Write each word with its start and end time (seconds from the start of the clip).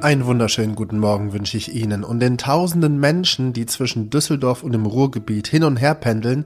Einen 0.00 0.26
wunderschönen 0.26 0.76
guten 0.76 1.00
Morgen 1.00 1.32
wünsche 1.32 1.56
ich 1.56 1.74
Ihnen 1.74 2.04
und 2.04 2.20
den 2.20 2.38
tausenden 2.38 3.00
Menschen, 3.00 3.52
die 3.52 3.66
zwischen 3.66 4.10
Düsseldorf 4.10 4.62
und 4.62 4.70
dem 4.70 4.86
Ruhrgebiet 4.86 5.48
hin 5.48 5.64
und 5.64 5.76
her 5.76 5.96
pendeln 5.96 6.44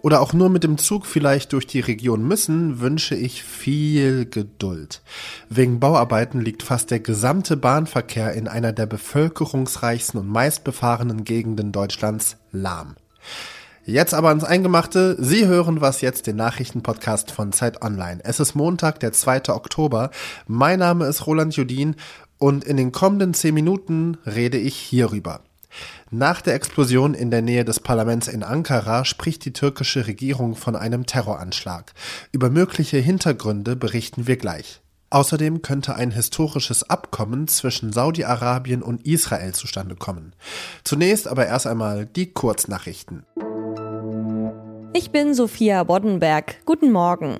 oder 0.00 0.22
auch 0.22 0.32
nur 0.32 0.48
mit 0.48 0.64
dem 0.64 0.78
Zug 0.78 1.04
vielleicht 1.04 1.52
durch 1.52 1.66
die 1.66 1.80
Region 1.80 2.26
müssen, 2.26 2.80
wünsche 2.80 3.14
ich 3.14 3.44
viel 3.44 4.24
Geduld. 4.24 5.02
Wegen 5.50 5.80
Bauarbeiten 5.80 6.40
liegt 6.40 6.62
fast 6.62 6.90
der 6.90 7.00
gesamte 7.00 7.58
Bahnverkehr 7.58 8.32
in 8.32 8.48
einer 8.48 8.72
der 8.72 8.86
bevölkerungsreichsten 8.86 10.18
und 10.18 10.28
meistbefahrenen 10.28 11.24
Gegenden 11.24 11.72
Deutschlands 11.72 12.38
lahm. 12.52 12.96
Jetzt 13.86 14.14
aber 14.14 14.28
ans 14.28 14.44
Eingemachte. 14.44 15.14
Sie 15.18 15.46
hören 15.46 15.82
was 15.82 16.00
jetzt, 16.00 16.26
den 16.26 16.36
Nachrichtenpodcast 16.36 17.30
von 17.30 17.52
Zeit 17.52 17.82
Online. 17.82 18.18
Es 18.24 18.40
ist 18.40 18.54
Montag, 18.54 18.98
der 19.00 19.12
2. 19.12 19.50
Oktober. 19.50 20.10
Mein 20.46 20.78
Name 20.78 21.04
ist 21.04 21.26
Roland 21.26 21.54
Judin 21.54 21.94
und 22.38 22.64
in 22.64 22.76
den 22.76 22.92
kommenden 22.92 23.34
zehn 23.34 23.54
Minuten 23.54 24.16
rede 24.26 24.58
ich 24.58 24.76
hierüber. 24.76 25.40
Nach 26.10 26.40
der 26.40 26.54
Explosion 26.54 27.14
in 27.14 27.30
der 27.30 27.42
Nähe 27.42 27.64
des 27.64 27.80
Parlaments 27.80 28.28
in 28.28 28.42
Ankara 28.42 29.04
spricht 29.04 29.44
die 29.44 29.52
türkische 29.52 30.06
Regierung 30.06 30.54
von 30.54 30.76
einem 30.76 31.06
Terroranschlag. 31.06 31.92
Über 32.30 32.50
mögliche 32.50 32.98
Hintergründe 32.98 33.74
berichten 33.74 34.26
wir 34.26 34.36
gleich. 34.36 34.80
Außerdem 35.10 35.62
könnte 35.62 35.94
ein 35.94 36.10
historisches 36.10 36.88
Abkommen 36.90 37.46
zwischen 37.46 37.92
Saudi-Arabien 37.92 38.82
und 38.82 39.06
Israel 39.06 39.54
zustande 39.54 39.94
kommen. 39.94 40.34
Zunächst 40.82 41.28
aber 41.28 41.46
erst 41.46 41.66
einmal 41.66 42.06
die 42.06 42.32
Kurznachrichten. 42.32 43.24
Ich 44.92 45.10
bin 45.10 45.34
Sophia 45.34 45.84
Boddenberg. 45.84 46.64
Guten 46.64 46.90
Morgen. 46.90 47.38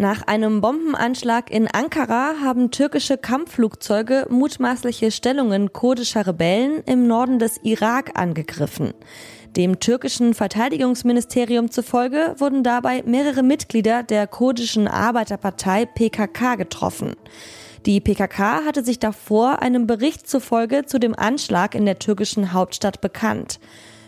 Nach 0.00 0.26
einem 0.26 0.62
Bombenanschlag 0.62 1.50
in 1.50 1.68
Ankara 1.68 2.36
haben 2.42 2.70
türkische 2.70 3.18
Kampfflugzeuge 3.18 4.28
mutmaßliche 4.30 5.10
Stellungen 5.10 5.74
kurdischer 5.74 6.26
Rebellen 6.26 6.82
im 6.86 7.06
Norden 7.06 7.38
des 7.38 7.60
Irak 7.64 8.18
angegriffen. 8.18 8.94
Dem 9.58 9.78
türkischen 9.78 10.32
Verteidigungsministerium 10.32 11.70
zufolge 11.70 12.34
wurden 12.38 12.62
dabei 12.62 13.02
mehrere 13.04 13.42
Mitglieder 13.42 14.02
der 14.02 14.26
kurdischen 14.26 14.88
Arbeiterpartei 14.88 15.84
PKK 15.84 16.54
getroffen. 16.54 17.12
Die 17.84 18.00
PKK 18.00 18.64
hatte 18.64 18.82
sich 18.82 19.00
davor 19.00 19.60
einem 19.60 19.86
Bericht 19.86 20.26
zufolge 20.26 20.86
zu 20.86 20.98
dem 20.98 21.14
Anschlag 21.14 21.74
in 21.74 21.84
der 21.84 21.98
türkischen 21.98 22.54
Hauptstadt 22.54 23.02
bekannt. 23.02 23.60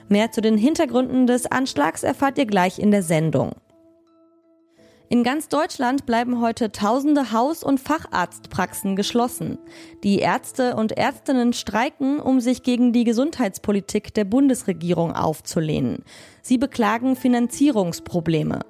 Mehr 0.09 0.33
zu 0.33 0.41
den 0.41 0.57
Hintergründen 0.57 1.27
des 1.27 1.45
Anschlags 1.53 2.03
erfahrt 2.03 2.39
ihr 2.39 2.47
gleich 2.47 2.79
in 2.79 2.93
der 2.93 3.03
Sendung. 3.03 3.53
In 5.13 5.25
ganz 5.25 5.49
Deutschland 5.49 6.07
bleiben 6.07 6.41
heute 6.41 6.73
tausende 6.73 7.33
Haus- 7.33 7.63
und 7.63 7.81
Facharztpraxen 7.81 8.97
geschlossen. 8.97 9.59
Die 10.03 10.21
Ärzte 10.21 10.75
und 10.75 10.93
Ärztinnen 10.93 11.53
streiken, 11.53 12.19
um 12.19 12.41
sich 12.41 12.63
gegen 12.63 12.95
die 12.95 13.05
Gesundheitspolitik 13.05 14.15
der 14.15 14.25
Bundesregierung 14.25 15.13
aufzulehnen. 15.13 16.03
Sie 16.41 16.57
beklagen 16.57 17.15
Finanzierungsprobleme. 17.15 18.61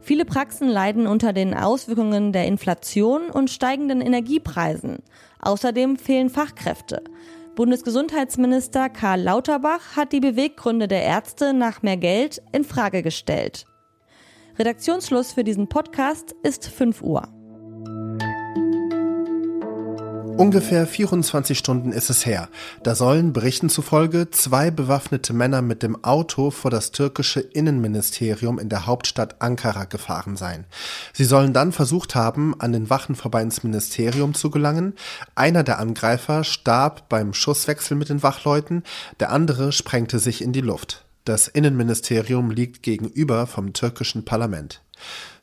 Viele 0.00 0.24
Praxen 0.24 0.68
leiden 0.68 1.06
unter 1.06 1.32
den 1.32 1.54
Auswirkungen 1.54 2.32
der 2.32 2.46
Inflation 2.46 3.30
und 3.30 3.48
steigenden 3.48 4.00
Energiepreisen. 4.00 5.04
Außerdem 5.38 5.98
fehlen 5.98 6.30
Fachkräfte. 6.30 7.04
Bundesgesundheitsminister 7.54 8.88
Karl 8.88 9.20
Lauterbach 9.20 9.94
hat 9.94 10.12
die 10.12 10.18
Beweggründe 10.18 10.88
der 10.88 11.04
Ärzte 11.04 11.54
nach 11.54 11.82
mehr 11.82 11.96
Geld 11.96 12.42
in 12.50 12.64
Frage 12.64 13.04
gestellt. 13.04 13.66
Redaktionsschluss 14.58 15.32
für 15.32 15.44
diesen 15.44 15.66
Podcast 15.66 16.34
ist 16.42 16.66
5 16.66 17.00
Uhr. 17.00 17.22
Ungefähr 20.36 20.86
24 20.86 21.56
Stunden 21.56 21.90
ist 21.90 22.10
es 22.10 22.26
her. 22.26 22.50
Da 22.82 22.94
sollen 22.94 23.32
Berichten 23.32 23.70
zufolge 23.70 24.28
zwei 24.30 24.70
bewaffnete 24.70 25.32
Männer 25.32 25.62
mit 25.62 25.82
dem 25.82 26.04
Auto 26.04 26.50
vor 26.50 26.70
das 26.70 26.90
türkische 26.90 27.40
Innenministerium 27.40 28.58
in 28.58 28.68
der 28.68 28.84
Hauptstadt 28.84 29.40
Ankara 29.40 29.84
gefahren 29.84 30.36
sein. 30.36 30.66
Sie 31.14 31.24
sollen 31.24 31.54
dann 31.54 31.72
versucht 31.72 32.14
haben, 32.14 32.54
an 32.58 32.72
den 32.72 32.90
Wachen 32.90 33.14
vorbei 33.14 33.40
ins 33.40 33.62
Ministerium 33.62 34.34
zu 34.34 34.50
gelangen. 34.50 34.94
Einer 35.34 35.62
der 35.62 35.78
Angreifer 35.78 36.44
starb 36.44 37.08
beim 37.08 37.32
Schusswechsel 37.32 37.96
mit 37.96 38.10
den 38.10 38.22
Wachleuten, 38.22 38.82
der 39.18 39.30
andere 39.32 39.72
sprengte 39.72 40.18
sich 40.18 40.42
in 40.42 40.52
die 40.52 40.60
Luft. 40.60 41.06
Das 41.24 41.46
Innenministerium 41.46 42.50
liegt 42.50 42.82
gegenüber 42.82 43.46
vom 43.46 43.72
türkischen 43.72 44.24
Parlament. 44.24 44.82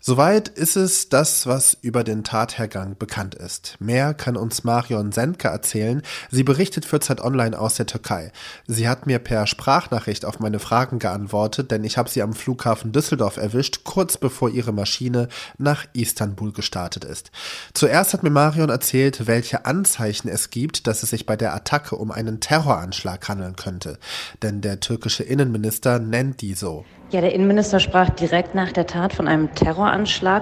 Soweit 0.02 0.48
ist 0.48 0.78
es 0.78 1.10
das, 1.10 1.46
was 1.46 1.78
über 1.82 2.06
den 2.06 2.24
Tathergang 2.24 2.96
bekannt 2.98 3.36
ist. 3.36 3.76
Mehr 3.82 4.14
kann 4.14 4.38
uns 4.38 4.64
Marion 4.64 5.12
Sendke 5.12 5.50
erzählen. 5.50 6.04
Sie 6.32 6.44
berichtet 6.44 6.86
für 6.86 7.02
Zeit 7.02 7.20
Online 7.20 7.60
aus 7.60 7.76
der 7.76 7.86
Türkei. 7.86 8.32
Sie 8.66 8.88
hat 8.88 9.08
mir 9.08 9.20
per 9.20 9.46
Sprachnachricht 9.46 10.24
auf 10.24 10.40
meine 10.40 10.60
Fragen 10.60 11.00
geantwortet, 11.00 11.70
denn 11.70 11.84
ich 11.84 11.98
habe 11.98 12.10
sie 12.10 12.22
am 12.22 12.32
Flughafen 12.32 12.94
Düsseldorf 12.94 13.36
erwischt, 13.36 13.84
kurz 13.84 14.16
bevor 14.16 14.50
ihre 14.50 14.72
Maschine 14.72 15.28
nach 15.58 15.86
Istanbul 15.92 16.54
gestartet 16.54 17.04
ist. 17.04 17.32
Zuerst 17.74 18.14
hat 18.14 18.24
mir 18.24 18.30
Marion 18.30 18.70
erzählt, 18.70 19.28
welche 19.28 19.66
Anzeichen 19.66 20.30
es 20.30 20.50
gibt, 20.50 20.88
dass 20.88 21.04
es 21.04 21.10
sich 21.10 21.26
bei 21.26 21.36
der 21.36 21.54
Attacke 21.54 21.98
um 21.98 22.12
einen 22.12 22.40
Terroranschlag 22.40 23.28
handeln 23.28 23.58
könnte. 23.58 24.00
Denn 24.44 24.62
der 24.62 24.80
türkische 24.80 25.24
Innenminister 25.24 26.00
nennt 26.00 26.40
die 26.40 26.54
so. 26.54 26.86
Ja, 27.12 27.22
der 27.22 27.34
Innenminister 27.34 27.80
sprach 27.80 28.12
direkt 28.12 28.54
nach 28.54 28.72
der 28.72 28.86
Tat 28.86 29.14
von 29.14 29.28
einem 29.28 29.54
Terroranschlag 29.56 29.89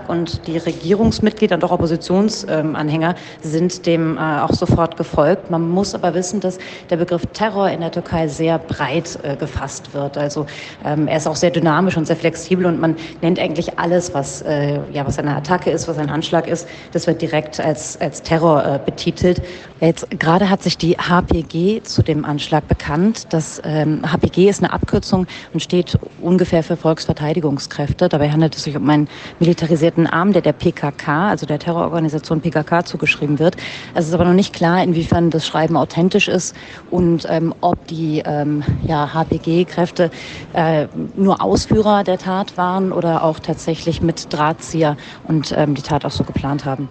und 0.08 0.48
die 0.48 0.58
Regierungsmitglieder 0.58 1.56
und 1.56 1.64
auch 1.64 1.72
Oppositionsanhänger 1.72 3.16
sind 3.42 3.86
dem 3.86 4.18
äh, 4.18 4.20
auch 4.20 4.54
sofort 4.54 4.98
gefolgt. 4.98 5.50
Man 5.50 5.70
muss 5.70 5.96
aber 5.96 6.14
wissen, 6.14 6.40
dass 6.40 6.58
der 6.90 6.98
Begriff 6.98 7.26
Terror 7.34 7.70
in 7.70 7.82
der 7.82 7.92
Türkei 7.92 8.28
sehr 8.28 8.60
breit 8.60 9.20
äh, 9.24 9.36
gefasst 9.36 9.94
wird. 9.94 10.18
Also 10.18 10.46
ähm, 10.86 11.08
er 11.08 11.18
ist 11.18 11.28
auch 11.28 11.36
sehr 11.36 11.52
dynamisch 11.52 11.98
und 11.98 12.06
sehr 12.06 12.16
flexibel 12.16 12.66
und 12.66 12.80
man 12.80 12.96
nennt 13.22 13.40
eigentlich 13.40 13.78
alles, 13.80 14.14
was, 14.14 14.42
äh, 14.42 14.80
ja, 14.92 15.06
was 15.06 15.20
eine 15.20 15.36
Attacke 15.36 15.70
ist, 15.70 15.88
was 15.88 15.98
ein 15.98 16.10
Anschlag 16.10 16.48
ist, 16.48 16.68
das 16.92 17.08
wird 17.08 17.22
direkt 17.22 17.60
als, 17.60 18.00
als 18.02 18.22
Terror 18.22 18.80
betitelt. 18.86 19.42
Jetzt 19.80 20.08
gerade 20.20 20.50
hat 20.50 20.64
sich 20.64 20.78
die 20.78 20.98
HPG 20.98 21.84
zu 21.84 22.02
dem 22.02 22.26
Anschlag 22.26 22.68
bekannt. 22.68 23.28
Das 23.30 23.62
ähm, 23.64 24.02
HPG 24.12 24.50
ist 24.50 24.64
eine 24.64 24.74
Abkürzung 24.74 25.28
und 25.54 25.62
steht 25.62 25.98
ungefähr 26.22 26.64
für 26.64 26.76
Volksverteidigungskräfte. 26.76 28.10
Dabei 28.10 28.32
handelt 28.32 28.56
es 28.56 28.64
sich 28.64 28.76
um 28.76 28.90
einen 28.90 29.08
militarisierten 29.40 30.08
Arm, 30.08 30.34
der 30.34 30.42
der 30.42 30.54
PKK, 30.54 31.30
also 31.30 31.46
der 31.46 31.60
Terrororganisation 31.60 32.42
PKK, 32.42 32.86
zugeschrieben 32.86 33.40
wird. 33.40 33.58
Es 33.94 34.08
ist 34.08 34.14
aber 34.14 34.26
noch 34.26 34.34
nicht 34.34 34.54
klar, 34.54 34.84
inwiefern 34.84 35.30
das 35.30 35.46
Schreiben 35.46 35.78
authentisch 35.78 36.28
ist 36.28 36.56
und 36.92 37.26
ähm, 37.30 37.54
ob 37.62 37.88
die 37.88 38.24
ähm, 38.26 38.64
ja, 38.84 39.14
HPG-Kräfte 39.14 40.12
äh, 40.54 40.88
nur 41.16 41.42
Ausführer 41.42 42.04
der 42.04 42.18
Tat 42.18 42.58
waren 42.58 42.92
oder 42.92 43.24
auch 43.24 43.40
tatsächlich 43.40 44.02
mit 44.02 44.34
Drahtzieher 44.34 44.98
und 45.28 45.54
ähm, 45.56 45.76
die 45.76 45.82
Tat 45.82 46.06
auch 46.06 46.12
so 46.12 46.24
geplant 46.24 46.66
haben. 46.66 46.90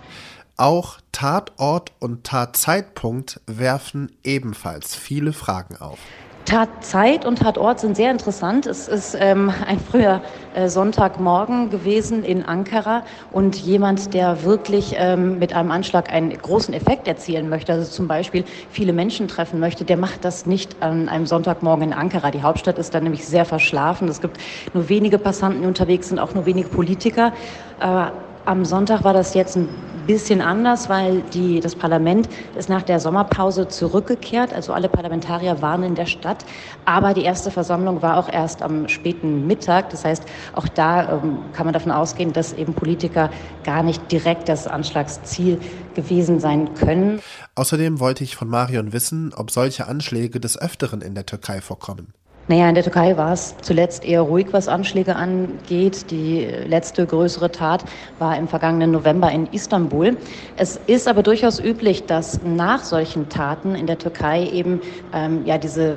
Auch 0.57 0.99
Tatort 1.13 1.93
und 1.99 2.25
Tatzeitpunkt 2.25 3.41
werfen 3.47 4.13
ebenfalls 4.25 4.95
viele 4.95 5.35
Fragen 5.35 5.77
auf. 5.77 5.99
Tatzeit 6.47 7.25
und 7.25 7.41
Tatort 7.41 7.81
sind 7.81 7.97
sehr 7.97 8.13
interessant. 8.13 8.67
Es 8.67 8.87
ist 8.87 9.17
ähm, 9.19 9.53
ein 9.67 9.81
früher 9.81 10.23
äh, 10.55 10.69
Sonntagmorgen 10.69 11.71
gewesen 11.71 12.23
in 12.23 12.45
Ankara 12.45 13.03
und 13.33 13.57
jemand, 13.57 14.15
der 14.15 14.45
wirklich 14.45 14.95
ähm, 14.97 15.41
mit 15.41 15.53
einem 15.55 15.73
Anschlag 15.73 16.13
einen 16.13 16.31
großen 16.31 16.73
Effekt 16.73 17.09
erzielen 17.09 17.49
möchte, 17.49 17.73
also 17.73 17.91
zum 17.91 18.07
Beispiel 18.07 18.45
viele 18.71 18.93
Menschen 18.93 19.27
treffen 19.27 19.59
möchte, 19.59 19.85
der 19.85 19.97
macht 19.97 20.25
das 20.25 20.47
nicht 20.47 20.83
an 20.85 21.09
einem 21.09 21.27
Sonntagmorgen 21.27 21.89
in 21.89 21.93
Ankara. 21.93 22.31
Die 22.31 22.43
Hauptstadt 22.43 22.79
ist 22.79 22.95
dann 22.95 23.03
nämlich 23.03 23.27
sehr 23.27 23.45
verschlafen. 23.45 24.07
Es 24.09 24.21
gibt 24.21 24.39
nur 24.73 24.89
wenige 24.89 25.19
Passanten, 25.19 25.63
die 25.63 25.67
unterwegs 25.67 26.11
sind, 26.11 26.21
auch 26.21 26.33
nur 26.33 26.47
wenige 26.47 26.69
Politiker. 26.69 27.33
Äh, 27.81 28.07
am 28.45 28.65
Sonntag 28.65 29.03
war 29.03 29.13
das 29.13 29.35
jetzt 29.35 29.57
ein 29.57 29.69
bisschen 30.07 30.41
anders, 30.41 30.89
weil 30.89 31.23
die, 31.35 31.61
das 31.61 31.75
Parlament 31.75 32.29
ist 32.57 32.69
nach 32.69 32.83
der 32.83 33.01
Sommerpause 33.01 33.69
zurückgekehrt. 33.69 34.53
Also 34.53 34.73
alle 34.73 34.89
Parlamentarier 34.89 35.61
waren 35.63 35.83
in 35.83 35.95
der 35.95 36.07
Stadt. 36.07 36.45
Aber 36.85 37.15
die 37.15 37.23
erste 37.23 37.51
Versammlung 37.51 38.03
war 38.03 38.17
auch 38.17 38.29
erst 38.33 38.63
am 38.63 38.89
späten 38.89 39.47
Mittag. 39.47 39.91
Das 39.91 40.05
heißt, 40.05 40.25
auch 40.55 40.69
da 40.69 41.21
ähm, 41.23 41.39
kann 41.53 41.67
man 41.67 41.73
davon 41.73 41.93
ausgehen, 41.93 42.33
dass 42.33 42.53
eben 42.53 42.75
Politiker 42.75 43.31
gar 43.65 43.83
nicht 43.83 44.11
direkt 44.13 44.49
das 44.49 44.67
Anschlagsziel 44.67 45.61
gewesen 45.95 46.41
sein 46.41 46.75
können. 46.75 47.21
Außerdem 47.55 48.01
wollte 48.01 48.25
ich 48.25 48.37
von 48.37 48.49
Marion 48.49 48.93
wissen, 48.93 49.33
ob 49.35 49.51
solche 49.51 49.87
Anschläge 49.87 50.41
des 50.41 50.59
Öfteren 50.59 51.01
in 51.01 51.15
der 51.15 51.27
Türkei 51.27 51.61
vorkommen. 51.61 52.13
Naja, 52.49 52.69
in 52.69 52.77
der 52.77 52.85
Türkei 52.85 53.17
war 53.17 53.33
es 53.33 53.57
zuletzt 53.61 54.05
eher 54.05 54.21
ruhig, 54.21 54.49
was 54.53 54.69
Anschläge 54.69 55.17
angeht. 55.17 56.13
Die 56.13 56.47
letzte 56.67 57.05
größere 57.05 57.51
Tat 57.51 57.85
war 58.21 58.37
im 58.39 58.47
vergangenen 58.47 58.93
November 58.93 59.33
in 59.33 59.47
Istanbul. 59.47 60.17
Es 60.57 60.77
ist 60.87 61.09
aber 61.09 61.25
durchaus 61.25 61.59
üblich, 61.59 62.07
dass 62.07 62.41
nach 62.45 62.85
solchen 62.85 63.29
Taten 63.29 63.75
in 63.75 63.89
der 63.89 63.99
Türkei 63.99 64.47
eben 64.47 64.81
ähm, 65.13 65.45
ja 65.45 65.59
diese 65.59 65.97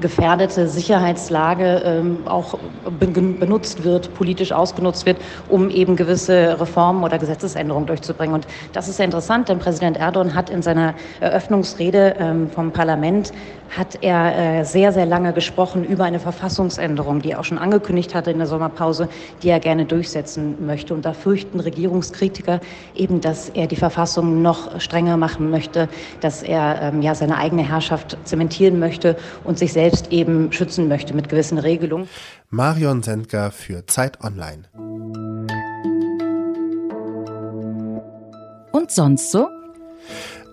gefährdete 0.00 0.68
Sicherheitslage 0.68 1.82
ähm, 1.84 2.18
auch 2.24 2.58
benutzt 2.98 3.84
wird, 3.84 4.14
politisch 4.14 4.52
ausgenutzt 4.52 5.06
wird, 5.06 5.18
um 5.48 5.70
eben 5.70 5.96
gewisse 5.96 6.58
Reformen 6.60 7.04
oder 7.04 7.18
Gesetzesänderungen 7.18 7.86
durchzubringen. 7.86 8.34
Und 8.34 8.46
das 8.72 8.88
ist 8.88 8.96
sehr 8.96 9.04
interessant, 9.04 9.48
denn 9.48 9.58
Präsident 9.58 9.96
Erdogan 9.98 10.34
hat 10.34 10.50
in 10.50 10.62
seiner 10.62 10.94
Eröffnungsrede 11.20 12.16
ähm, 12.18 12.50
vom 12.50 12.72
Parlament 12.72 13.32
hat 13.76 13.98
er 14.02 14.60
äh, 14.60 14.64
sehr, 14.64 14.92
sehr 14.92 15.06
lange 15.06 15.32
gesprochen 15.32 15.84
über 15.84 16.04
eine 16.04 16.20
Verfassungsänderung, 16.20 17.22
die 17.22 17.32
er 17.32 17.40
auch 17.40 17.44
schon 17.44 17.58
angekündigt 17.58 18.14
hatte 18.14 18.30
in 18.30 18.38
der 18.38 18.46
Sommerpause, 18.46 19.08
die 19.42 19.48
er 19.48 19.60
gerne 19.60 19.86
durchsetzen 19.86 20.66
möchte. 20.66 20.92
Und 20.94 21.04
da 21.04 21.14
fürchten 21.14 21.58
Regierungskritiker 21.58 22.60
eben, 22.94 23.20
dass 23.20 23.48
er 23.48 23.66
die 23.66 23.76
Verfassung 23.76 24.42
noch 24.42 24.80
strenger 24.80 25.16
machen 25.16 25.50
möchte, 25.50 25.88
dass 26.20 26.42
er 26.42 26.82
ähm, 26.82 27.02
ja 27.02 27.14
seine 27.14 27.38
eigene 27.38 27.66
Herrschaft 27.66 28.18
zementieren 28.24 28.78
möchte 28.78 29.16
und 29.44 29.58
sich 29.58 29.72
selbst 29.72 30.12
eben 30.12 30.52
schützen 30.52 30.88
möchte 30.88 31.14
mit 31.14 31.28
gewissen 31.30 31.58
Regelungen. 31.58 32.08
Marion 32.50 33.02
Sendker 33.02 33.50
für 33.50 33.86
Zeit 33.86 34.22
Online. 34.22 34.64
Und 38.72 38.90
sonst 38.90 39.30
so? 39.30 39.48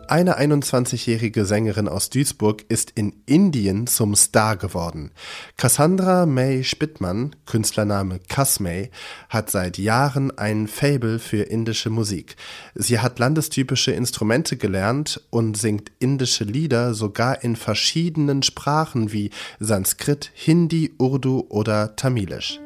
Eine 0.10 0.40
21-jährige 0.40 1.46
Sängerin 1.46 1.88
aus 1.88 2.10
Duisburg 2.10 2.66
ist 2.68 2.90
in 2.96 3.14
Indien 3.28 3.86
zum 3.86 4.16
Star 4.16 4.58
geworden. 4.58 5.12
Cassandra 5.56 6.26
May 6.26 6.64
Spittmann, 6.64 7.36
Künstlername 7.46 8.20
Kasmay, 8.28 8.90
hat 9.30 9.52
seit 9.52 9.78
Jahren 9.78 10.36
ein 10.36 10.68
Fable 10.68 11.20
für 11.20 11.44
indische 11.44 11.92
Musik. 11.92 12.38
Sie 12.74 12.98
hat 12.98 13.20
landestypische 13.20 13.92
Instrumente 13.92 14.58
gelernt 14.58 15.22
und 15.30 15.56
singt 15.56 15.92
indische 16.00 16.44
Lieder 16.44 16.96
sogar 16.96 17.44
in 17.44 17.56
verschiedenen 17.56 18.42
Sprachen 18.42 19.12
wie 19.12 19.30
Sanskrit, 19.60 20.32
Hindi, 20.34 20.92
Urdu 20.98 21.46
oder 21.50 21.96
Tamilisch. 21.96 22.60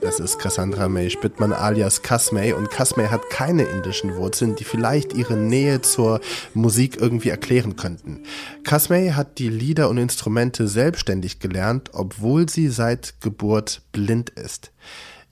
Das 0.00 0.20
ist 0.20 0.38
Cassandra 0.38 0.88
May 0.88 1.10
Spittmann 1.10 1.52
alias 1.52 2.02
Kasmay 2.02 2.52
und 2.52 2.70
Kasmay 2.70 3.08
hat 3.08 3.30
keine 3.30 3.62
indischen 3.62 4.16
Wurzeln, 4.16 4.56
die 4.56 4.64
vielleicht 4.64 5.14
ihre 5.14 5.36
Nähe 5.36 5.80
zur 5.80 6.20
Musik 6.52 6.98
irgendwie 7.00 7.28
erklären 7.28 7.76
könnten. 7.76 8.24
Kasmay 8.64 9.10
hat 9.10 9.38
die 9.38 9.48
Lieder 9.48 9.88
und 9.88 9.98
Instrumente 9.98 10.68
selbstständig 10.68 11.38
gelernt, 11.38 11.90
obwohl 11.92 12.48
sie 12.48 12.68
seit 12.68 13.20
Geburt 13.20 13.82
blind 13.92 14.30
ist. 14.30 14.72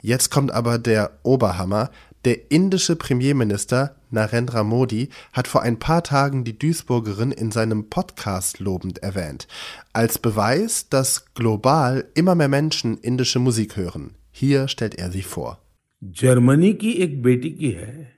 Jetzt 0.03 0.31
kommt 0.31 0.53
aber 0.53 0.79
der 0.79 1.11
Oberhammer. 1.23 1.91
Der 2.26 2.52
indische 2.52 2.96
Premierminister 2.96 3.96
Narendra 4.10 4.64
Modi 4.64 5.10
hat 5.32 5.48
vor 5.48 5.62
ein 5.62 5.78
paar 5.78 6.04
Tagen 6.04 6.44
die 6.44 6.58
Duisburgerin 6.58 7.32
in 7.32 7.52
seinem 7.52 7.90
Podcast 7.90 8.60
lobend 8.60 8.98
erwähnt, 9.04 9.48
als 9.94 10.18
Beweis, 10.18 10.90
dass 10.90 11.34
global 11.36 12.06
immer 12.16 12.34
mehr 12.34 12.48
Menschen 12.48 12.98
indische 12.98 13.40
Musik 13.40 13.78
hören. 13.78 14.16
Hier 14.32 14.68
stellt 14.68 14.96
er 14.96 15.12
sie 15.12 15.22
vor. 15.22 15.60
Germany 16.04 16.74
की 16.74 16.92
एक 16.92 17.22
बेटी 17.24 17.50
की 17.50 17.72
है 17.72 18.14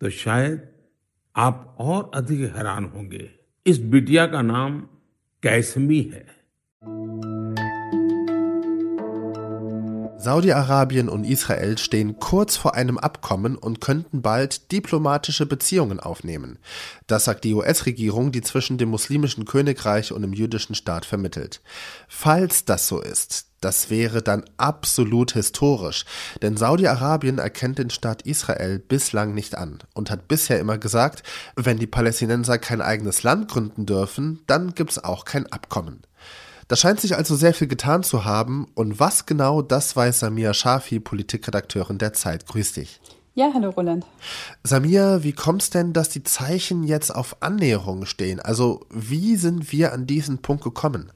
तो 0.00 0.10
शायद 0.10 0.60
आप 1.36 1.76
और 1.78 2.10
अधिक 2.14 2.40
हैरान 2.56 2.84
होंगे 2.84 3.30
इस 3.66 3.78
बिटिया 3.78 4.26
का 4.26 4.42
नाम 4.42 4.80
कैसमी 5.42 6.00
है 6.00 6.26
Saudi-Arabien 10.19 11.09
und 11.09 11.25
Israel 11.25 11.77
stehen 11.77 12.19
kurz 12.19 12.57
vor 12.57 12.73
einem 12.73 12.97
Abkommen 12.97 13.55
und 13.55 13.81
könnten 13.81 14.23
bald 14.23 14.71
diplomatische 14.71 15.45
Beziehungen 15.45 15.99
aufnehmen. 15.99 16.57
Das 17.05 17.25
sagt 17.25 17.43
die 17.43 17.53
US-Regierung, 17.53 18.31
die 18.31 18.41
zwischen 18.41 18.79
dem 18.79 18.89
muslimischen 18.89 19.45
Königreich 19.45 20.11
und 20.11 20.23
dem 20.23 20.33
jüdischen 20.33 20.73
Staat 20.73 21.05
vermittelt. 21.05 21.61
Falls 22.07 22.65
das 22.65 22.87
so 22.87 22.99
ist, 22.99 23.45
das 23.61 23.91
wäre 23.91 24.23
dann 24.23 24.43
absolut 24.57 25.33
historisch, 25.33 26.05
denn 26.41 26.57
Saudi-Arabien 26.57 27.37
erkennt 27.37 27.77
den 27.77 27.91
Staat 27.91 28.23
Israel 28.23 28.79
bislang 28.79 29.35
nicht 29.35 29.55
an 29.55 29.79
und 29.93 30.09
hat 30.09 30.27
bisher 30.27 30.59
immer 30.59 30.79
gesagt, 30.79 31.21
wenn 31.55 31.77
die 31.77 31.87
Palästinenser 31.87 32.57
kein 32.57 32.81
eigenes 32.81 33.21
Land 33.21 33.49
gründen 33.49 33.85
dürfen, 33.85 34.39
dann 34.47 34.73
gibt's 34.73 35.03
auch 35.03 35.25
kein 35.25 35.51
Abkommen. 35.51 36.01
Da 36.67 36.75
scheint 36.75 36.99
sich 36.99 37.15
also 37.15 37.35
sehr 37.35 37.53
viel 37.53 37.67
getan 37.67 38.03
zu 38.03 38.25
haben. 38.25 38.67
Und 38.75 38.99
was 38.99 39.25
genau, 39.25 39.61
das 39.61 39.95
weiß 39.95 40.19
Samia 40.19 40.53
Shafi, 40.53 40.99
Politikredakteurin 40.99 41.97
der 41.97 42.13
Zeit. 42.13 42.45
Grüß 42.45 42.73
dich. 42.73 42.99
Ja, 43.35 43.51
hallo 43.53 43.69
Roland. 43.69 44.05
Samia, 44.63 45.23
wie 45.23 45.31
kommt 45.31 45.61
es 45.61 45.69
denn, 45.69 45.93
dass 45.93 46.09
die 46.09 46.23
Zeichen 46.23 46.83
jetzt 46.83 47.13
auf 47.13 47.37
Annäherung 47.41 48.05
stehen? 48.05 48.39
Also 48.39 48.85
wie 48.89 49.35
sind 49.35 49.71
wir 49.71 49.93
an 49.93 50.07
diesen 50.07 50.39
Punkt 50.39 50.63
gekommen? 50.63 51.11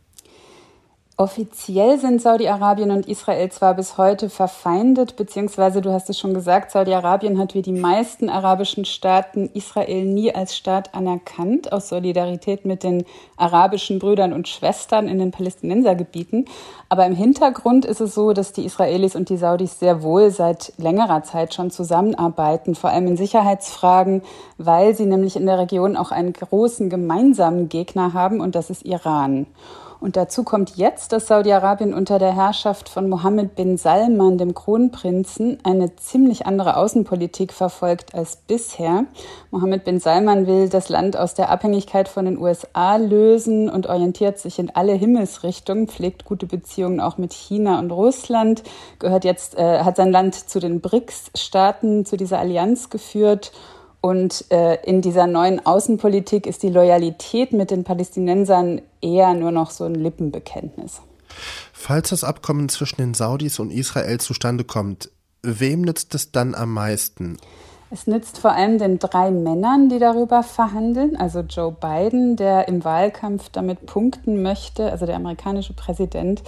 Offiziell 1.22 2.00
sind 2.00 2.20
Saudi-Arabien 2.20 2.90
und 2.90 3.08
Israel 3.08 3.52
zwar 3.52 3.76
bis 3.76 4.00
heute 4.00 4.28
verfeindet, 4.28 5.18
beziehungsweise 5.18 5.80
du 5.80 5.92
hast 5.92 6.10
es 6.10 6.18
schon 6.18 6.34
gesagt, 6.34 6.72
Saudi-Arabien 6.72 7.38
hat 7.38 7.54
wie 7.54 7.62
die 7.62 7.74
meisten 7.74 8.28
arabischen 8.28 8.86
Staaten 8.86 9.48
Israel 9.54 10.04
nie 10.06 10.34
als 10.34 10.58
Staat 10.58 10.96
anerkannt, 10.96 11.72
aus 11.74 11.90
Solidarität 11.90 12.66
mit 12.66 12.82
den 12.82 13.06
arabischen 13.38 14.00
Brüdern 14.00 14.34
und 14.34 14.48
Schwestern 14.48 15.08
in 15.08 15.20
den 15.20 15.30
Palästinensergebieten. 15.30 16.46
Aber 16.90 17.06
im 17.06 17.14
Hintergrund 17.14 17.86
ist 17.86 18.02
es 18.02 18.16
so, 18.16 18.34
dass 18.34 18.52
die 18.52 18.66
Israelis 18.66 19.16
und 19.16 19.30
die 19.30 19.38
Saudis 19.38 19.78
sehr 19.78 20.02
wohl 20.02 20.32
seit 20.32 20.74
längerer 20.78 21.22
Zeit 21.22 21.54
schon 21.54 21.70
zusammenarbeiten, 21.70 22.74
vor 22.74 22.90
allem 22.90 23.06
in 23.06 23.18
Sicherheitsfragen, 23.18 24.24
weil 24.58 24.96
sie 24.96 25.06
nämlich 25.06 25.36
in 25.36 25.46
der 25.46 25.60
Region 25.60 25.98
auch 25.98 26.10
einen 26.10 26.34
großen 26.34 26.90
gemeinsamen 26.90 27.70
Gegner 27.70 28.14
haben 28.16 28.42
und 28.42 28.56
das 28.56 28.72
ist 28.72 28.84
Iran. 28.86 29.46
Und 30.02 30.18
dazu 30.18 30.44
kommt 30.44 30.78
jetzt, 30.78 31.12
dass 31.12 31.28
Saudi-Arabien 31.28 31.94
unter 31.94 32.18
der 32.18 32.36
Herrschaft 32.36 32.90
von 32.90 33.08
Mohammed 33.08 33.54
bin 33.54 33.78
Salman, 33.78 34.40
dem 34.40 34.56
Kronprinzen, 34.56 35.60
eine 35.64 35.96
ziemlich 35.96 36.48
andere 36.48 36.76
Außenpolitik 36.76 37.54
verfolgt 37.54 38.16
als 38.16 38.36
bisher. 38.36 39.06
Mohammed 39.52 39.84
bin 39.84 40.00
Salman 40.00 40.48
will 40.48 40.70
das 40.70 40.90
Land 40.90 41.16
aus 41.16 41.36
der 41.36 41.52
Abhängigkeit 41.52 42.08
von 42.08 42.26
den 42.26 42.40
USA 42.40 42.96
lösen 42.96 43.70
und 43.70 43.86
orientiert 43.86 44.40
sich 44.40 44.58
in 44.58 44.72
alle 44.72 44.94
Himmelsrichtungen, 44.94 45.88
pflegt 45.88 46.26
gute 46.26 46.48
Beziehungen 46.48 47.00
auch 47.00 47.20
mit 47.20 47.32
China 47.32 47.78
und 47.78 47.92
Russland, 47.92 48.64
gehört 48.98 49.24
jetzt, 49.24 49.56
äh, 49.56 49.84
hat 49.84 49.98
sein 49.98 50.12
Land 50.12 50.34
zu 50.34 50.60
den 50.60 50.82
BRICS-Staaten, 50.82 52.06
zu 52.06 52.18
dieser 52.18 52.40
Allianz 52.40 52.90
geführt 52.90 53.52
und 54.02 54.46
äh, 54.50 54.84
in 54.84 55.02
dieser 55.02 55.28
neuen 55.28 55.64
Außenpolitik 55.64 56.48
ist 56.48 56.64
die 56.64 56.70
Loyalität 56.70 57.54
mit 57.54 57.70
den 57.70 57.84
Palästinensern 57.84 58.82
eher 59.00 59.36
nur 59.36 59.52
noch 59.52 59.70
so 59.70 59.84
ein 59.84 59.96
Lippenbekenntnis. 59.96 61.02
Falls 61.72 62.10
das 62.10 62.24
Abkommen 62.24 62.68
zwischen 62.68 62.98
den 62.98 63.14
Saudis 63.14 63.60
und 63.60 63.72
Israel 63.72 64.20
zustande 64.20 64.64
kommt, 64.64 65.12
wem 65.44 65.82
nützt 65.82 66.14
es 66.16 66.32
dann 66.32 66.56
am 66.56 66.74
meisten? 66.74 67.38
Es 67.94 68.08
nützt 68.08 68.40
vor 68.40 68.54
allem 68.54 68.78
den 68.80 69.00
drei 69.00 69.32
Männern, 69.32 69.90
die 69.90 70.00
darüber 70.00 70.44
verhandeln, 70.44 71.18
also 71.18 71.42
Joe 71.42 71.74
Biden, 71.74 72.38
der 72.38 72.70
im 72.70 72.86
Wahlkampf 72.86 73.50
damit 73.50 73.86
punkten 73.86 74.42
möchte, 74.42 74.90
also 74.90 75.06
der 75.06 75.18
amerikanische 75.18 75.74
Präsident, 75.74 76.42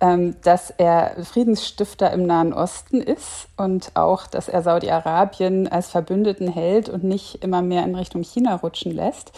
dass 0.00 0.70
er 0.70 1.14
Friedensstifter 1.24 2.10
im 2.10 2.24
Nahen 2.24 2.54
Osten 2.54 3.02
ist 3.02 3.48
und 3.58 3.92
auch, 3.94 4.26
dass 4.26 4.48
er 4.48 4.62
Saudi-Arabien 4.62 5.68
als 5.68 5.90
Verbündeten 5.90 6.48
hält 6.48 6.88
und 6.88 7.04
nicht 7.04 7.44
immer 7.44 7.60
mehr 7.60 7.84
in 7.84 7.94
Richtung 7.94 8.22
China 8.22 8.56
rutschen 8.56 8.92
lässt. 8.92 9.32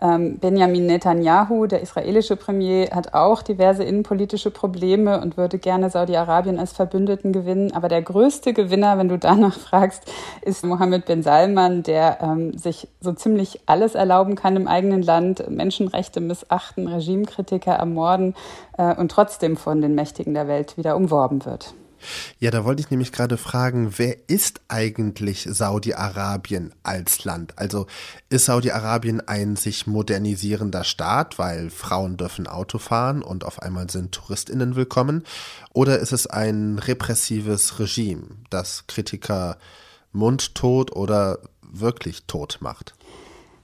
Ähm, 0.00 0.38
Benjamin 0.38 0.86
Netanyahu, 0.86 1.66
der 1.66 1.80
israelische 1.80 2.36
Premier, 2.36 2.90
hat 2.90 3.14
auch 3.14 3.42
diverse 3.42 3.82
innenpolitische 3.82 4.50
Probleme 4.50 5.20
und 5.20 5.36
würde 5.36 5.58
gerne 5.58 5.90
Saudi-Arabien 5.90 6.58
als 6.58 6.72
Verbündeten 6.72 7.32
gewinnen. 7.32 7.72
Aber 7.72 7.88
der 7.88 8.02
größte 8.02 8.52
Gewinner, 8.52 8.98
wenn 8.98 9.08
du 9.08 9.18
danach 9.18 9.58
fragst, 9.58 10.04
ist 10.42 10.64
Mohammed 10.64 11.06
bin 11.06 11.22
Salman, 11.22 11.82
der 11.82 12.18
ähm, 12.22 12.56
sich 12.56 12.88
so 13.00 13.12
ziemlich 13.12 13.60
alles 13.66 13.94
erlauben 13.94 14.36
kann 14.36 14.56
im 14.56 14.68
eigenen 14.68 15.02
Land, 15.02 15.48
Menschenrechte 15.50 16.20
missachten, 16.20 16.86
Regimekritiker 16.86 17.72
ermorden 17.72 18.34
äh, 18.76 18.94
und 18.94 19.10
trotzdem 19.10 19.56
von 19.56 19.80
den 19.80 19.94
Mächtigen 19.94 20.34
der 20.34 20.46
Welt 20.46 20.76
wieder 20.76 20.96
umworben 20.96 21.44
wird. 21.44 21.74
Ja, 22.38 22.50
da 22.50 22.64
wollte 22.64 22.80
ich 22.80 22.90
nämlich 22.90 23.12
gerade 23.12 23.36
fragen, 23.36 23.94
wer 23.96 24.16
ist 24.28 24.60
eigentlich 24.68 25.46
Saudi-Arabien 25.50 26.74
als 26.82 27.24
Land? 27.24 27.58
Also 27.58 27.86
ist 28.28 28.46
Saudi-Arabien 28.46 29.26
ein 29.26 29.56
sich 29.56 29.86
modernisierender 29.86 30.84
Staat, 30.84 31.38
weil 31.38 31.70
Frauen 31.70 32.16
dürfen 32.16 32.46
Auto 32.46 32.78
fahren 32.78 33.22
und 33.22 33.44
auf 33.44 33.62
einmal 33.62 33.90
sind 33.90 34.12
Touristinnen 34.12 34.76
willkommen? 34.76 35.24
Oder 35.72 35.98
ist 35.98 36.12
es 36.12 36.26
ein 36.26 36.78
repressives 36.78 37.78
Regime, 37.78 38.24
das 38.50 38.84
Kritiker 38.86 39.58
mundtot 40.12 40.92
oder 40.94 41.38
wirklich 41.62 42.24
tot 42.26 42.58
macht? 42.60 42.94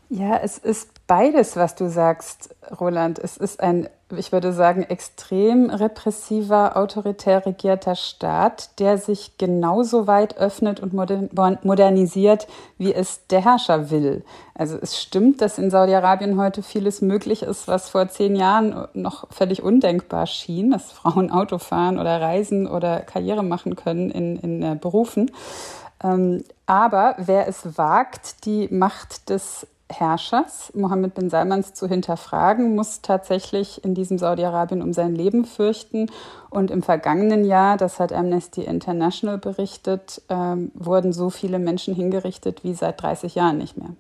Ja, 0.09 0.37
es 0.37 0.59
ist 0.59 0.89
beides, 1.07 1.57
was 1.57 1.75
du 1.75 1.89
sagst, 1.89 2.55
Roland. 2.81 3.19
Es 3.19 3.37
ist 3.37 3.61
ein, 3.61 3.89
ich 4.17 4.33
würde 4.33 4.53
sagen, 4.53 4.83
extrem 4.83 5.69
repressiver, 5.69 6.77
autoritär 6.77 7.45
regierter 7.45 7.95
Staat, 7.95 8.79
der 8.81 8.97
sich 8.99 9.37
genauso 9.37 10.07
weit 10.07 10.39
öffnet 10.39 10.81
und 10.81 10.95
modernisiert, 10.95 12.47
wie 12.79 12.95
es 12.95 13.27
der 13.27 13.45
Herrscher 13.45 13.91
will. 13.91 14.25
Also 14.55 14.79
es 14.81 14.99
stimmt, 15.01 15.41
dass 15.41 15.59
in 15.59 15.71
Saudi-Arabien 15.71 16.39
heute 16.39 16.63
vieles 16.63 17.03
möglich 17.03 17.43
ist, 17.43 17.69
was 17.69 17.89
vor 17.89 18.09
zehn 18.09 18.37
Jahren 18.37 18.89
noch 18.95 19.31
völlig 19.31 19.63
undenkbar 19.63 20.27
schien, 20.27 20.71
dass 20.71 20.93
Frauen 20.93 21.31
Auto 21.31 21.59
fahren 21.59 21.99
oder 21.99 22.21
reisen 22.21 22.67
oder 22.67 23.01
Karriere 23.01 23.43
machen 23.43 23.77
können 23.77 24.11
in, 24.11 24.37
in 24.37 24.63
äh, 24.63 24.77
Berufen. 24.81 25.31
Ähm, 26.03 26.45
aber 26.67 27.17
wer 27.19 27.47
es 27.47 27.77
wagt, 27.77 28.47
die 28.47 28.69
Macht 28.69 29.29
des 29.29 29.67
Herrschers, 29.91 30.73
Mohammed 30.75 31.15
bin 31.15 31.29
Salmans, 31.29 31.75
zu 31.75 31.87
hinterfragen, 31.87 32.75
muss 32.75 33.03
tatsächlich 33.03 33.85
in 33.85 33.95
diesem 33.95 34.19
Saudi-Arabien 34.19 34.83
um 34.83 34.93
sein 34.93 35.15
Leben 35.15 35.45
fürchten. 35.45 36.11
Und 36.51 36.71
im 36.71 36.83
vergangenen 36.83 37.45
Jahr, 37.45 37.77
das 37.77 38.01
hat 38.01 38.13
Amnesty 38.13 38.63
International 38.63 39.39
berichtet, 39.39 40.23
ähm, 40.29 40.71
wurden 40.75 41.13
so 41.13 41.31
viele 41.31 41.59
Menschen 41.59 41.95
hingerichtet 41.95 42.65
wie 42.65 42.75
seit 42.75 43.03
30 43.03 43.35
Jahren 43.35 43.59
nicht 43.59 43.77
mehr. 43.77 43.91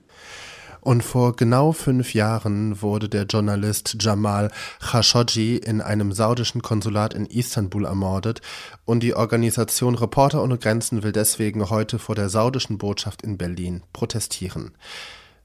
Und 0.84 1.02
vor 1.02 1.34
genau 1.34 1.72
fünf 1.72 2.12
Jahren 2.12 2.82
wurde 2.82 3.08
der 3.08 3.24
Journalist 3.24 3.96
Jamal 4.00 4.50
Khashoggi 4.80 5.56
in 5.56 5.80
einem 5.80 6.12
saudischen 6.12 6.60
Konsulat 6.60 7.14
in 7.14 7.24
Istanbul 7.24 7.86
ermordet 7.86 8.42
und 8.84 9.02
die 9.02 9.14
Organisation 9.14 9.94
Reporter 9.94 10.42
ohne 10.42 10.58
Grenzen 10.58 11.02
will 11.02 11.12
deswegen 11.12 11.70
heute 11.70 11.98
vor 11.98 12.14
der 12.14 12.28
saudischen 12.28 12.76
Botschaft 12.76 13.22
in 13.22 13.38
Berlin 13.38 13.82
protestieren. 13.94 14.72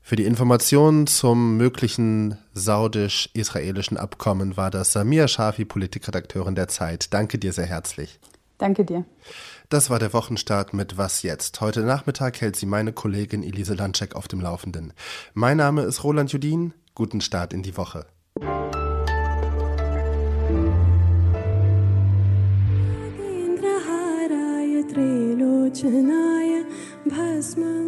Für 0.08 0.16
die 0.16 0.24
Informationen 0.24 1.06
zum 1.06 1.56
möglichen 1.56 2.36
saudisch-israelischen 2.52 3.96
Abkommen 3.96 4.56
war 4.56 4.70
das 4.70 4.92
Samir 4.92 5.28
Shafi, 5.28 5.64
Politikredakteurin 5.64 6.54
der 6.54 6.68
Zeit. 6.68 7.14
Danke 7.14 7.38
dir 7.38 7.54
sehr 7.54 7.64
herzlich. 7.64 8.20
Danke 8.58 8.84
dir. 8.84 9.06
Das 9.70 9.88
war 9.88 9.98
der 9.98 10.12
Wochenstart 10.12 10.74
mit 10.74 10.98
Was 10.98 11.22
jetzt? 11.22 11.60
Heute 11.62 11.80
Nachmittag 11.80 12.40
hält 12.42 12.54
sie 12.56 12.66
meine 12.66 12.92
Kollegin 12.92 13.42
Elise 13.42 13.74
Landcheck 13.74 14.14
auf 14.14 14.28
dem 14.28 14.40
Laufenden. 14.40 14.92
Mein 15.32 15.56
Name 15.56 15.82
ist 15.82 16.04
Roland 16.04 16.30
Judin. 16.30 16.74
Guten 16.94 17.22
Start 17.22 17.52
in 17.54 17.62
die 17.62 17.76
Woche. 17.76 18.06
भस्मङ्करा 27.06 27.87